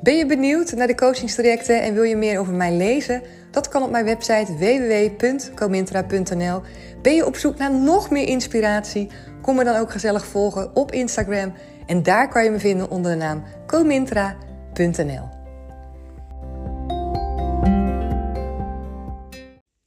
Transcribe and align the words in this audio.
Ben 0.00 0.16
je 0.16 0.26
benieuwd 0.26 0.72
naar 0.72 0.86
de 0.86 0.94
coachingstrajecten 0.94 1.82
en 1.82 1.94
wil 1.94 2.02
je 2.02 2.16
meer 2.16 2.38
over 2.38 2.52
mij 2.52 2.72
lezen? 2.72 3.22
Dat 3.50 3.68
kan 3.68 3.82
op 3.82 3.90
mijn 3.90 4.04
website 4.04 4.56
www.comintra.nl. 4.56 6.62
Ben 7.02 7.14
je 7.14 7.26
op 7.26 7.36
zoek 7.36 7.56
naar 7.56 7.74
nog 7.74 8.10
meer 8.10 8.28
inspiratie? 8.28 9.08
Kom 9.42 9.56
me 9.56 9.64
dan 9.64 9.76
ook 9.76 9.90
gezellig 9.90 10.26
volgen 10.26 10.76
op 10.76 10.92
Instagram. 10.92 11.52
En 11.86 12.02
daar 12.02 12.28
kan 12.28 12.44
je 12.44 12.50
me 12.50 12.58
vinden 12.58 12.90
onder 12.90 13.12
de 13.12 13.16
naam 13.16 13.44
comintra.nl. 13.66 15.28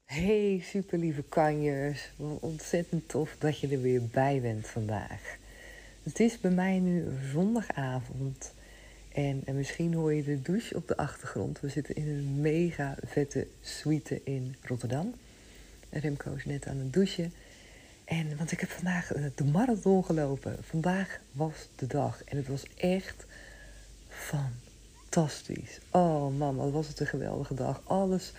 Hey 0.06 0.62
super 0.64 0.98
lieve 0.98 1.24
kanjers. 1.24 2.12
Ontzettend 2.40 3.10
tof 3.10 3.36
dat 3.40 3.60
je 3.60 3.68
er 3.68 3.82
weer 3.82 4.02
bij 4.12 4.40
bent 4.42 4.68
vandaag. 4.68 5.38
Het 6.04 6.20
is 6.20 6.40
bij 6.40 6.52
mij 6.52 6.80
nu 6.80 7.06
zondagavond. 7.32 8.54
En, 9.10 9.42
en, 9.46 9.56
misschien 9.56 9.94
hoor 9.94 10.14
je 10.14 10.24
de 10.24 10.42
douche 10.42 10.76
op 10.76 10.88
de 10.88 10.98
achtergrond. 10.98 11.60
We 11.60 11.70
zitten 11.70 11.96
in 11.96 12.08
een 12.08 12.42
mega 12.42 12.96
vette 13.06 13.48
suite 13.62 14.22
in 14.24 14.56
Rotterdam. 14.62 15.14
Remco 15.90 16.34
is 16.34 16.46
net 16.46 16.68
aan 16.68 16.78
het 16.78 16.94
douchen. 16.94 17.34
En, 18.06 18.38
want 18.38 18.52
ik 18.52 18.60
heb 18.60 18.70
vandaag 18.70 19.14
eh, 19.14 19.24
de 19.36 19.44
marathon 19.44 20.06
gelopen. 20.06 20.58
Vandaag 20.62 21.20
was 21.32 21.70
de 21.76 21.88
dag. 21.88 22.24
En 22.24 22.38
het 22.38 22.48
was 22.48 22.64
echt 22.78 23.26
fantastisch. 24.08 25.80
Oh 25.92 26.38
man, 26.38 26.56
wat 26.56 26.72
was 26.72 26.88
het 26.88 27.00
een 27.00 27.08
geweldige 27.08 27.54
dag. 27.54 27.82
Alles 27.84 28.34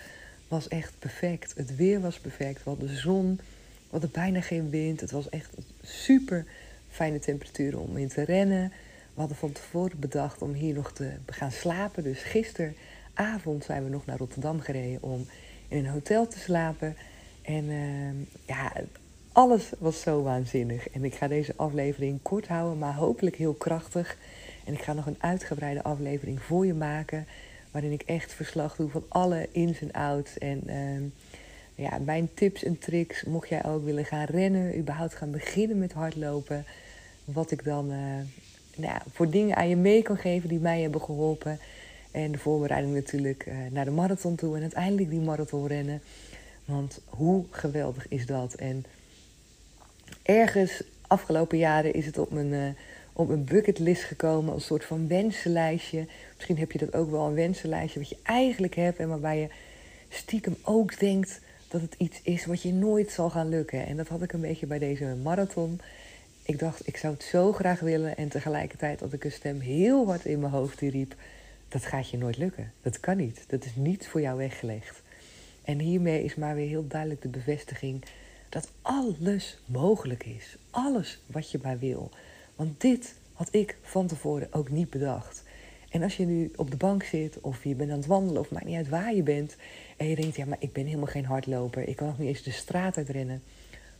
was 0.47 0.67
echt 0.67 0.93
perfect. 0.99 1.53
Het 1.55 1.75
weer 1.75 2.01
was 2.01 2.19
perfect. 2.19 2.63
We 2.63 2.69
hadden 2.69 2.87
de 2.87 2.95
zon. 2.95 3.35
We 3.35 3.89
hadden 3.89 4.11
bijna 4.11 4.41
geen 4.41 4.69
wind. 4.69 4.99
Het 4.99 5.11
was 5.11 5.29
echt 5.29 5.49
super 5.81 6.45
fijne 6.89 7.19
temperaturen 7.19 7.79
om 7.79 7.97
in 7.97 8.07
te 8.07 8.23
rennen. 8.23 8.71
We 9.13 9.19
hadden 9.19 9.37
van 9.37 9.51
tevoren 9.51 9.99
bedacht 9.99 10.41
om 10.41 10.53
hier 10.53 10.73
nog 10.73 10.91
te 10.91 11.11
gaan 11.25 11.51
slapen. 11.51 12.03
Dus 12.03 12.21
gisteravond 12.21 13.63
zijn 13.63 13.83
we 13.83 13.89
nog 13.89 14.05
naar 14.05 14.17
Rotterdam 14.17 14.59
gereden 14.59 15.03
om 15.03 15.27
in 15.67 15.77
een 15.77 15.91
hotel 15.91 16.27
te 16.27 16.39
slapen. 16.39 16.95
En 17.41 17.63
uh, 17.63 18.27
ja, 18.45 18.73
alles 19.31 19.71
was 19.79 20.01
zo 20.01 20.21
waanzinnig. 20.21 20.89
En 20.89 21.03
ik 21.03 21.13
ga 21.13 21.27
deze 21.27 21.53
aflevering 21.55 22.19
kort 22.21 22.47
houden, 22.47 22.77
maar 22.77 22.95
hopelijk 22.95 23.35
heel 23.35 23.53
krachtig. 23.53 24.17
En 24.65 24.73
ik 24.73 24.81
ga 24.81 24.93
nog 24.93 25.05
een 25.05 25.19
uitgebreide 25.19 25.83
aflevering 25.83 26.41
voor 26.41 26.65
je 26.65 26.73
maken. 26.73 27.25
Waarin 27.71 27.91
ik 27.91 28.01
echt 28.01 28.33
verslag 28.33 28.75
doe 28.75 28.89
van 28.89 29.03
alle 29.07 29.47
ins 29.51 29.81
en 29.81 29.91
outs. 29.91 30.37
En 30.37 30.61
uh, 30.65 31.11
ja, 31.75 31.97
mijn 31.97 32.29
tips 32.33 32.63
en 32.63 32.77
tricks, 32.77 33.23
mocht 33.23 33.49
jij 33.49 33.65
ook 33.65 33.83
willen 33.83 34.05
gaan 34.05 34.25
rennen, 34.25 34.77
überhaupt 34.77 35.15
gaan 35.15 35.31
beginnen 35.31 35.77
met 35.77 35.93
hardlopen. 35.93 36.65
Wat 37.25 37.51
ik 37.51 37.63
dan 37.63 37.91
uh, 37.91 37.97
nou 38.75 38.99
voor 39.11 39.29
dingen 39.29 39.55
aan 39.55 39.69
je 39.69 39.75
mee 39.75 40.01
kan 40.01 40.17
geven 40.17 40.49
die 40.49 40.59
mij 40.59 40.81
hebben 40.81 41.01
geholpen. 41.01 41.59
En 42.11 42.31
de 42.31 42.37
voorbereiding 42.37 42.93
natuurlijk 42.93 43.45
uh, 43.45 43.53
naar 43.71 43.85
de 43.85 43.91
marathon 43.91 44.35
toe 44.35 44.55
en 44.55 44.61
uiteindelijk 44.61 45.09
die 45.09 45.19
marathon 45.19 45.67
rennen. 45.67 46.01
Want 46.65 46.99
hoe 47.05 47.45
geweldig 47.49 48.07
is 48.07 48.25
dat? 48.25 48.53
En 48.53 48.85
ergens 50.23 50.83
afgelopen 51.07 51.57
jaren 51.57 51.93
is 51.93 52.05
het 52.05 52.17
op 52.17 52.31
mijn, 52.31 52.51
uh, 52.51 52.67
op 53.13 53.27
mijn 53.27 53.43
bucketlist 53.43 54.03
gekomen 54.03 54.53
een 54.53 54.61
soort 54.61 54.85
van 54.85 55.07
wensenlijstje. 55.07 56.07
Misschien 56.35 56.57
heb 56.57 56.71
je 56.71 56.77
dat 56.77 56.93
ook 56.93 57.11
wel, 57.11 57.25
een 57.25 57.33
wensenlijstje 57.33 57.99
wat 57.99 58.09
je 58.09 58.17
eigenlijk 58.23 58.75
hebt 58.75 58.99
en 58.99 59.07
waarbij 59.07 59.39
je 59.39 59.47
stiekem 60.09 60.57
ook 60.63 60.99
denkt 60.99 61.39
dat 61.67 61.81
het 61.81 61.95
iets 61.97 62.19
is 62.23 62.45
wat 62.45 62.61
je 62.61 62.73
nooit 62.73 63.11
zal 63.11 63.29
gaan 63.29 63.49
lukken. 63.49 63.85
En 63.85 63.97
dat 63.97 64.07
had 64.07 64.21
ik 64.21 64.33
een 64.33 64.41
beetje 64.41 64.65
bij 64.65 64.79
deze 64.79 65.15
marathon. 65.23 65.79
Ik 66.41 66.59
dacht, 66.59 66.87
ik 66.87 66.97
zou 66.97 67.13
het 67.13 67.23
zo 67.23 67.53
graag 67.53 67.79
willen. 67.79 68.17
En 68.17 68.27
tegelijkertijd 68.27 68.99
had 68.99 69.13
ik 69.13 69.23
een 69.23 69.31
stem 69.31 69.59
heel 69.59 70.05
hard 70.05 70.25
in 70.25 70.39
mijn 70.39 70.51
hoofd 70.51 70.79
die 70.79 70.91
riep: 70.91 71.15
Dat 71.67 71.85
gaat 71.85 72.09
je 72.09 72.17
nooit 72.17 72.37
lukken. 72.37 72.71
Dat 72.81 72.99
kan 72.99 73.17
niet. 73.17 73.43
Dat 73.47 73.65
is 73.65 73.75
niet 73.75 74.07
voor 74.07 74.21
jou 74.21 74.37
weggelegd. 74.37 75.01
En 75.63 75.79
hiermee 75.79 76.23
is 76.23 76.35
maar 76.35 76.55
weer 76.55 76.67
heel 76.67 76.87
duidelijk 76.87 77.21
de 77.21 77.27
bevestiging 77.27 78.03
dat 78.49 78.71
alles 78.81 79.59
mogelijk 79.65 80.25
is. 80.25 80.57
Alles 80.69 81.19
wat 81.25 81.51
je 81.51 81.59
maar 81.63 81.79
wil. 81.79 82.11
Want 82.55 82.81
dit 82.81 83.15
had 83.33 83.47
ik 83.51 83.77
van 83.81 84.07
tevoren 84.07 84.47
ook 84.51 84.69
niet 84.69 84.89
bedacht. 84.89 85.43
En 85.89 86.03
als 86.03 86.17
je 86.17 86.25
nu 86.25 86.51
op 86.55 86.71
de 86.71 86.77
bank 86.77 87.03
zit 87.03 87.41
of 87.41 87.63
je 87.63 87.75
bent 87.75 87.91
aan 87.91 87.97
het 87.97 88.05
wandelen 88.05 88.41
of 88.41 88.51
maakt 88.51 88.65
niet 88.65 88.75
uit 88.75 88.89
waar 88.89 89.13
je 89.13 89.23
bent. 89.23 89.55
En 89.97 90.07
je 90.07 90.15
denkt, 90.15 90.35
ja, 90.35 90.45
maar 90.45 90.57
ik 90.59 90.73
ben 90.73 90.85
helemaal 90.85 91.07
geen 91.07 91.25
hardloper. 91.25 91.87
Ik 91.87 91.95
kan 91.95 92.07
nog 92.07 92.17
niet 92.17 92.27
eens 92.27 92.43
de 92.43 92.51
straat 92.51 92.97
uitrennen. 92.97 93.43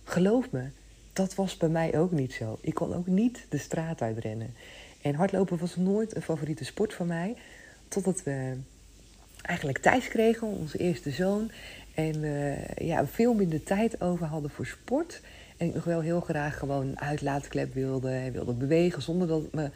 Geloof 0.03 0.51
me, 0.51 0.69
dat 1.13 1.35
was 1.35 1.57
bij 1.57 1.69
mij 1.69 1.97
ook 1.97 2.11
niet 2.11 2.33
zo. 2.33 2.57
Ik 2.61 2.73
kon 2.73 2.93
ook 2.93 3.07
niet 3.07 3.45
de 3.49 3.57
straat 3.57 4.01
uitrennen. 4.01 4.53
En 5.01 5.15
hardlopen 5.15 5.57
was 5.57 5.75
nooit 5.75 6.15
een 6.15 6.21
favoriete 6.21 6.65
sport 6.65 6.93
van 6.93 7.07
mij. 7.07 7.35
Totdat 7.87 8.23
we 8.23 8.53
eigenlijk 9.41 9.77
thuis 9.77 10.07
kregen, 10.07 10.47
onze 10.47 10.77
eerste 10.77 11.11
zoon. 11.11 11.51
En 11.93 12.23
uh, 12.23 12.67
ja, 12.75 13.05
veel 13.05 13.33
minder 13.33 13.63
tijd 13.63 14.01
over 14.01 14.25
hadden 14.25 14.51
voor 14.51 14.65
sport. 14.65 15.21
En 15.57 15.67
ik 15.67 15.73
nog 15.73 15.83
wel 15.83 16.01
heel 16.01 16.21
graag 16.21 16.57
gewoon 16.57 16.99
uitlaatklep 16.99 17.73
wilde. 17.73 18.09
En 18.09 18.31
wilde 18.31 18.53
bewegen 18.53 19.01
zonder 19.01 19.27
dat 19.27 19.41
het 19.41 19.53
me 19.53 19.69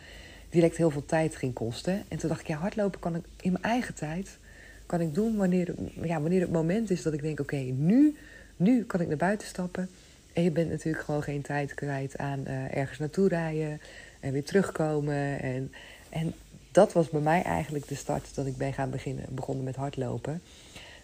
direct 0.49 0.77
heel 0.77 0.89
veel 0.89 1.05
tijd 1.05 1.35
ging 1.35 1.53
kosten. 1.53 2.03
En 2.07 2.17
toen 2.17 2.29
dacht 2.29 2.41
ik, 2.41 2.47
ja, 2.47 2.57
hardlopen 2.57 2.99
kan 2.99 3.15
ik 3.15 3.23
in 3.41 3.51
mijn 3.51 3.63
eigen 3.63 3.93
tijd 3.93 4.37
kan 4.85 5.01
ik 5.01 5.13
doen 5.13 5.35
wanneer, 5.35 5.73
ja, 6.01 6.21
wanneer 6.21 6.41
het 6.41 6.51
moment 6.51 6.89
is 6.89 7.01
dat 7.01 7.13
ik 7.13 7.21
denk, 7.21 7.39
oké, 7.39 7.55
nu, 7.55 8.15
nu 8.55 8.83
kan 8.83 9.01
ik 9.01 9.07
naar 9.07 9.17
buiten 9.17 9.47
stappen. 9.47 9.89
En 10.35 10.43
je 10.43 10.51
bent 10.51 10.69
natuurlijk 10.69 11.03
gewoon 11.03 11.23
geen 11.23 11.41
tijd 11.41 11.73
kwijt 11.73 12.17
aan 12.17 12.39
uh, 12.47 12.77
ergens 12.77 12.99
naartoe 12.99 13.27
rijden 13.27 13.81
en 14.19 14.31
weer 14.31 14.43
terugkomen. 14.43 15.39
En, 15.39 15.71
en 16.09 16.33
dat 16.71 16.93
was 16.93 17.09
bij 17.09 17.21
mij 17.21 17.41
eigenlijk 17.41 17.87
de 17.87 17.95
start 17.95 18.35
dat 18.35 18.45
ik 18.45 18.57
ben 18.57 18.73
gaan 18.73 18.89
beginnen, 18.89 19.25
begonnen 19.29 19.63
met 19.63 19.75
hardlopen. 19.75 20.41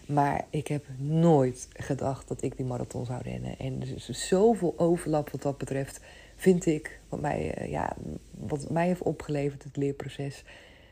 Maar 0.06 0.44
ik 0.50 0.68
heb 0.68 0.84
nooit 0.98 1.68
gedacht 1.72 2.28
dat 2.28 2.42
ik 2.42 2.56
die 2.56 2.66
marathon 2.66 3.04
zou 3.06 3.22
rennen. 3.22 3.58
En 3.58 3.80
er 3.80 3.94
is 3.94 4.28
zoveel 4.28 4.74
overlap 4.76 5.30
wat 5.30 5.42
dat 5.42 5.58
betreft, 5.58 6.00
vind 6.36 6.66
ik, 6.66 7.00
wat 7.08 7.20
mij, 7.20 7.58
uh, 7.58 7.70
ja, 7.70 7.96
wat 8.30 8.70
mij 8.70 8.86
heeft 8.86 9.02
opgeleverd, 9.02 9.64
het 9.64 9.76
leerproces. 9.76 10.44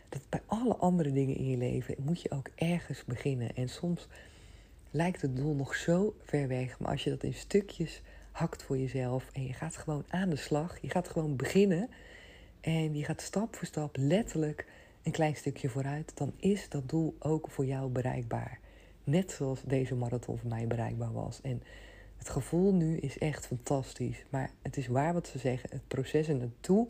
Dat 0.09 0.21
bij 0.29 0.41
alle 0.47 0.77
andere 0.77 1.13
dingen 1.13 1.37
in 1.37 1.51
je 1.51 1.57
leven 1.57 1.95
moet 1.99 2.23
je 2.23 2.31
ook 2.31 2.49
ergens 2.55 3.05
beginnen. 3.05 3.57
En 3.57 3.69
soms 3.69 4.09
lijkt 4.91 5.23
het 5.23 5.37
doel 5.37 5.55
nog 5.55 5.75
zo 5.75 6.15
ver 6.25 6.49
weg. 6.49 6.79
Maar 6.79 6.91
als 6.91 7.05
je 7.05 7.11
dat 7.11 7.23
in 7.23 7.35
stukjes 7.35 8.03
hakt 8.31 8.63
voor 8.63 8.79
jezelf 8.79 9.29
en 9.33 9.47
je 9.47 9.53
gaat 9.53 9.77
gewoon 9.77 10.05
aan 10.09 10.31
de 10.31 10.37
slag. 10.37 10.79
Je 10.81 10.91
gaat 10.91 11.09
gewoon 11.09 11.37
beginnen 11.37 11.89
en 12.61 12.97
je 12.97 13.05
gaat 13.05 13.21
stap 13.21 13.57
voor 13.57 13.67
stap 13.67 13.97
letterlijk 13.97 14.67
een 15.03 15.13
klein 15.13 15.37
stukje 15.37 15.69
vooruit. 15.69 16.13
Dan 16.15 16.33
is 16.37 16.69
dat 16.69 16.89
doel 16.89 17.17
ook 17.19 17.51
voor 17.51 17.65
jou 17.67 17.91
bereikbaar. 17.91 18.59
Net 19.05 19.33
zoals 19.33 19.63
deze 19.63 19.95
marathon 19.95 20.39
voor 20.39 20.49
mij 20.49 20.67
bereikbaar 20.67 21.13
was. 21.13 21.41
En 21.41 21.63
het 22.17 22.29
gevoel 22.29 22.75
nu 22.75 22.97
is 22.97 23.19
echt 23.19 23.47
fantastisch. 23.47 24.25
Maar 24.31 24.51
het 24.63 24.77
is 24.77 24.87
waar 24.87 25.13
wat 25.13 25.27
ze 25.27 25.39
zeggen. 25.39 25.69
Het 25.73 25.89
proces 25.89 26.29
en 26.29 26.39
naartoe 26.39 26.89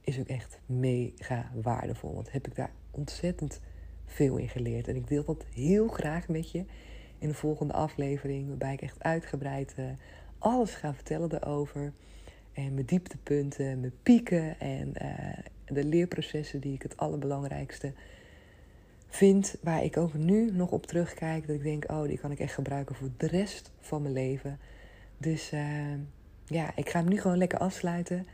is 0.00 0.18
ook 0.18 0.28
echt 0.28 0.58
mega 0.66 1.50
waardevol. 1.62 2.14
Want 2.14 2.32
heb 2.32 2.46
ik 2.46 2.54
daar 2.54 2.72
ontzettend 2.90 3.60
veel 4.06 4.36
in 4.36 4.48
geleerd. 4.48 4.88
En 4.88 4.96
ik 4.96 5.08
deel 5.08 5.24
dat 5.24 5.44
heel 5.54 5.88
graag 5.88 6.28
met 6.28 6.50
je 6.50 6.64
in 7.18 7.28
de 7.28 7.34
volgende 7.34 7.72
aflevering. 7.72 8.48
Waarbij 8.48 8.72
ik 8.72 8.82
echt 8.82 9.02
uitgebreid 9.02 9.74
uh, 9.78 9.84
alles 10.40 10.74
ga 10.74 10.94
vertellen 10.94 11.34
erover. 11.34 11.92
En 12.52 12.74
mijn 12.74 12.86
dieptepunten, 12.86 13.80
mijn 13.80 13.92
pieken 14.02 14.60
en 14.60 14.92
uh, 15.02 15.38
de 15.64 15.84
leerprocessen 15.84 16.60
die 16.60 16.74
ik 16.74 16.82
het 16.82 16.96
allerbelangrijkste 16.96 17.92
vind, 19.08 19.56
waar 19.62 19.84
ik 19.84 19.96
ook 19.96 20.14
nu 20.14 20.50
nog 20.52 20.70
op 20.70 20.86
terugkijk, 20.86 21.46
dat 21.46 21.56
ik 21.56 21.62
denk, 21.62 21.90
oh, 21.90 22.02
die 22.02 22.18
kan 22.18 22.30
ik 22.30 22.38
echt 22.38 22.54
gebruiken 22.54 22.94
voor 22.94 23.08
de 23.16 23.26
rest 23.26 23.72
van 23.78 24.02
mijn 24.02 24.14
leven. 24.14 24.58
Dus 25.18 25.52
uh, 25.52 25.94
ja, 26.46 26.76
ik 26.76 26.88
ga 26.88 26.98
hem 26.98 27.08
nu 27.08 27.20
gewoon 27.20 27.38
lekker 27.38 27.58
afsluiten. 27.58 28.26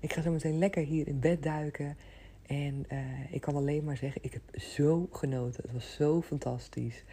Ik 0.00 0.12
ga 0.12 0.22
zo 0.22 0.30
meteen 0.30 0.58
lekker 0.58 0.82
hier 0.82 1.08
in 1.08 1.20
bed 1.20 1.42
duiken. 1.42 1.96
En 2.46 2.84
uh, 2.92 3.32
ik 3.32 3.40
kan 3.40 3.56
alleen 3.56 3.84
maar 3.84 3.96
zeggen, 3.96 4.24
ik 4.24 4.32
heb 4.32 4.60
zo 4.60 5.08
genoten. 5.12 5.62
Het 5.62 5.72
was 5.72 5.94
zo 5.94 6.22
fantastisch. 6.22 7.04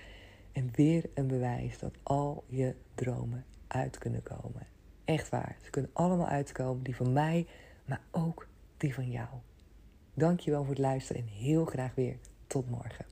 En 0.51 0.69
weer 0.75 1.03
een 1.13 1.27
bewijs 1.27 1.80
dat 1.80 1.94
al 2.03 2.44
je 2.48 2.75
dromen 2.95 3.45
uit 3.72 3.98
kunnen 3.98 4.24
komen. 4.24 4.68
Echt 5.06 5.30
waar. 5.30 5.56
Ze 5.64 5.70
kunnen 5.70 5.92
allemaal 5.94 6.28
uitkomen. 6.28 6.84
Die 6.84 6.96
van 6.96 7.14
mij, 7.14 7.48
maar 7.86 8.02
ook 8.12 8.48
die 8.78 8.94
van 8.94 9.10
jou. 9.10 9.28
Dankjewel 10.14 10.60
voor 10.60 10.74
het 10.74 10.84
luisteren 10.84 11.22
en 11.22 11.28
heel 11.28 11.66
graag 11.66 11.96
weer 11.96 12.18
tot 12.48 12.70
morgen. 12.70 13.06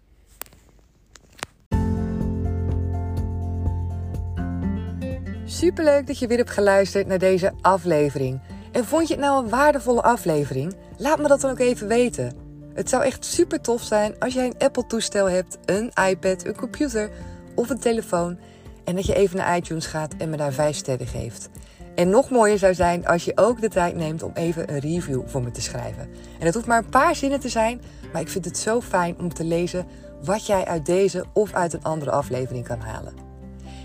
Superleuk 5.46 6.08
dat 6.08 6.20
je 6.20 6.28
weer 6.28 6.38
hebt 6.38 6.50
geluisterd 6.50 7.08
naar 7.08 7.20
deze 7.20 7.54
aflevering. 7.62 8.42
En 8.72 8.86
vond 8.86 9.08
je 9.08 9.14
het 9.14 9.24
nou 9.24 9.44
een 9.44 9.50
waardevolle 9.50 10.02
aflevering? 10.02 10.76
Laat 10.98 11.20
me 11.20 11.28
dat 11.28 11.42
dan 11.42 11.52
ook 11.52 11.60
even 11.60 11.88
weten. 11.88 12.34
Het 12.74 12.90
zou 12.90 13.04
echt 13.04 13.26
super 13.26 13.62
tof 13.62 13.82
zijn 13.82 14.20
als 14.20 14.34
jij 14.34 14.46
een 14.46 14.58
Apple-toestel 14.58 15.30
hebt, 15.30 15.58
een 15.66 15.92
iPad, 16.10 16.46
een 16.46 16.56
computer 16.56 17.12
of 17.56 17.70
een 17.70 17.80
telefoon. 17.80 18.40
En 18.84 18.96
dat 18.96 19.06
je 19.06 19.16
even 19.16 19.38
naar 19.38 19.58
iTunes 19.58 19.86
gaat 19.86 20.14
en 20.18 20.30
me 20.30 20.38
daar 20.38 20.54
5 20.54 20.76
sterren 20.76 21.08
geeft. 21.08 21.50
En 21.96 22.10
nog 22.10 22.30
mooier 22.30 22.58
zou 22.58 22.74
zijn 22.74 23.08
als 23.08 23.26
je 23.26 23.38
ook 23.38 23.62
de 23.62 23.70
tijd 23.70 23.96
neemt 23.96 24.24
om 24.24 24.32
even 24.34 24.74
een 24.74 24.80
review 24.80 25.22
voor 25.26 25.44
me 25.44 25.52
te 25.52 25.62
schrijven. 25.62 26.10
En 26.40 26.46
het 26.46 26.54
hoeft 26.54 26.68
maar 26.68 26.78
een 26.78 26.90
paar 26.90 27.16
zinnen 27.16 27.40
te 27.40 27.50
zijn, 27.50 27.82
maar 28.14 28.22
ik 28.22 28.30
vind 28.30 28.46
het 28.46 28.58
zo 28.58 28.82
fijn 28.82 29.20
om 29.20 29.34
te 29.34 29.44
lezen 29.44 29.86
wat 30.24 30.46
jij 30.46 30.66
uit 30.66 30.86
deze 30.86 31.26
of 31.34 31.54
uit 31.54 31.74
een 31.74 31.84
andere 31.84 32.12
aflevering 32.12 32.68
kan 32.68 32.80
halen. 32.80 33.14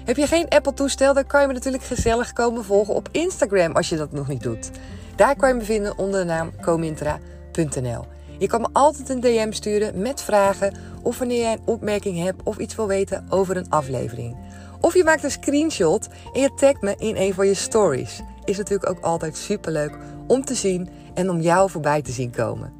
Heb 0.04 0.16
je 0.16 0.26
geen 0.26 0.48
Apple-toestel, 0.48 1.14
dan 1.14 1.26
kan 1.26 1.40
je 1.40 1.46
me 1.46 1.52
natuurlijk 1.52 1.84
gezellig 1.84 2.32
komen 2.32 2.64
volgen 2.64 2.94
op 2.94 3.08
Instagram 3.10 3.72
als 3.72 3.88
je 3.88 3.96
dat 3.96 4.12
nog 4.12 4.28
niet 4.28 4.42
doet. 4.42 4.70
Daar 5.16 5.36
kan 5.36 5.48
je 5.48 5.54
me 5.54 5.64
vinden 5.64 5.98
onder 5.98 6.20
de 6.20 6.26
naam 6.26 6.50
comintra.nl. 6.60 8.04
Je 8.38 8.46
kan 8.46 8.60
me 8.60 8.68
altijd 8.72 9.08
een 9.08 9.20
DM 9.20 9.52
sturen 9.52 10.00
met 10.02 10.22
vragen 10.22 10.74
of 11.02 11.18
wanneer 11.18 11.40
jij 11.40 11.52
een 11.52 11.62
opmerking 11.64 12.22
hebt 12.22 12.42
of 12.42 12.58
iets 12.58 12.74
wil 12.74 12.86
weten 12.86 13.26
over 13.28 13.56
een 13.56 13.70
aflevering. 13.70 14.36
Of 14.84 14.94
je 14.94 15.04
maakt 15.04 15.24
een 15.24 15.30
screenshot 15.30 16.08
en 16.32 16.40
je 16.40 16.54
tagt 16.54 16.80
me 16.80 16.94
in 16.98 17.16
een 17.16 17.34
van 17.34 17.46
je 17.46 17.54
stories. 17.54 18.20
Is 18.44 18.56
natuurlijk 18.56 18.90
ook 18.90 19.00
altijd 19.00 19.36
superleuk 19.36 19.96
om 20.26 20.44
te 20.44 20.54
zien 20.54 20.88
en 21.14 21.30
om 21.30 21.40
jou 21.40 21.70
voorbij 21.70 22.02
te 22.02 22.12
zien 22.12 22.30
komen. 22.30 22.72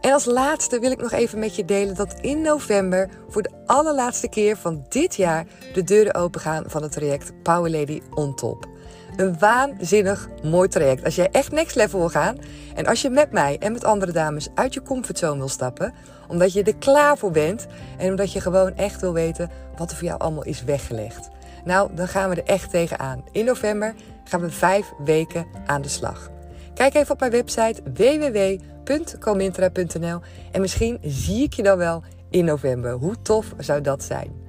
En 0.00 0.12
als 0.12 0.24
laatste 0.24 0.78
wil 0.78 0.90
ik 0.90 1.00
nog 1.00 1.12
even 1.12 1.38
met 1.38 1.56
je 1.56 1.64
delen 1.64 1.94
dat 1.94 2.14
in 2.20 2.40
november 2.40 3.08
voor 3.28 3.42
de 3.42 3.50
allerlaatste 3.66 4.28
keer 4.28 4.56
van 4.56 4.86
dit 4.88 5.14
jaar 5.14 5.46
de 5.72 5.84
deuren 5.84 6.14
opengaan 6.14 6.64
van 6.66 6.82
het 6.82 6.92
traject 6.92 7.42
Power 7.42 7.70
Lady 7.70 8.00
on 8.14 8.34
Top. 8.34 8.71
Een 9.16 9.38
waanzinnig 9.38 10.28
mooi 10.42 10.68
traject. 10.68 11.04
Als 11.04 11.14
jij 11.14 11.28
echt 11.30 11.52
next 11.52 11.76
level 11.76 11.98
wil 11.98 12.08
gaan 12.08 12.36
en 12.74 12.86
als 12.86 13.02
je 13.02 13.10
met 13.10 13.32
mij 13.32 13.56
en 13.58 13.72
met 13.72 13.84
andere 13.84 14.12
dames 14.12 14.48
uit 14.54 14.74
je 14.74 14.82
comfortzone 14.82 15.38
wil 15.38 15.48
stappen, 15.48 15.94
omdat 16.28 16.52
je 16.52 16.62
er 16.62 16.76
klaar 16.76 17.18
voor 17.18 17.30
bent 17.30 17.66
en 17.98 18.10
omdat 18.10 18.32
je 18.32 18.40
gewoon 18.40 18.76
echt 18.76 19.00
wil 19.00 19.12
weten 19.12 19.50
wat 19.76 19.90
er 19.90 19.96
voor 19.96 20.06
jou 20.06 20.20
allemaal 20.20 20.44
is 20.44 20.64
weggelegd. 20.64 21.30
Nou, 21.64 21.94
dan 21.94 22.08
gaan 22.08 22.30
we 22.30 22.36
er 22.36 22.46
echt 22.46 22.70
tegenaan. 22.70 23.24
In 23.32 23.44
november 23.44 23.94
gaan 24.24 24.40
we 24.40 24.50
vijf 24.50 24.92
weken 25.04 25.46
aan 25.66 25.82
de 25.82 25.88
slag. 25.88 26.30
Kijk 26.74 26.94
even 26.94 27.12
op 27.12 27.20
mijn 27.20 27.32
website 27.32 27.82
www.comintra.nl 27.94 30.20
en 30.52 30.60
misschien 30.60 30.98
zie 31.02 31.42
ik 31.42 31.52
je 31.52 31.62
dan 31.62 31.78
wel 31.78 32.02
in 32.30 32.44
november. 32.44 32.92
Hoe 32.92 33.22
tof 33.22 33.54
zou 33.58 33.80
dat 33.80 34.02
zijn? 34.02 34.40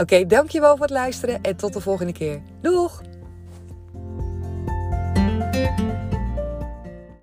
Oké, 0.00 0.26
dankjewel 0.26 0.76
voor 0.76 0.86
het 0.86 0.94
luisteren 0.94 1.42
en 1.42 1.56
tot 1.56 1.72
de 1.72 1.80
volgende 1.80 2.12
keer. 2.12 2.40
Doeg! 2.60 3.02